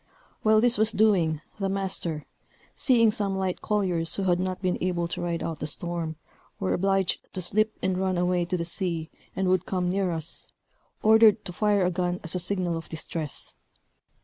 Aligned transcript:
While 0.41 0.61
this 0.61 0.79
was 0.79 0.93
doing, 0.93 1.41
the 1.59 1.69
master 1.69 2.25
seeing 2.73 3.11
some 3.11 3.37
light 3.37 3.61
colliers, 3.61 4.15
who, 4.15 4.35
not 4.37 4.57
able 4.63 5.07
to 5.07 5.21
ride 5.21 5.43
out 5.43 5.59
the 5.59 5.67
storm, 5.67 6.15
were 6.59 6.73
obliged 6.73 7.19
to 7.33 7.39
slip, 7.43 7.77
and 7.83 7.99
run 7.99 8.17
away 8.17 8.45
to 8.45 8.57
the 8.57 8.65
sea, 8.65 9.11
and 9.35 9.47
would 9.47 9.67
come 9.67 9.89
near 9.91 10.09
us, 10.11 10.47
ordered 11.03 11.45
to 11.45 11.53
fire 11.53 11.85
a 11.85 11.91
gun 11.91 12.19
as 12.23 12.33
a 12.33 12.39
signal 12.39 12.75
of 12.77 12.89
distress. 12.89 13.53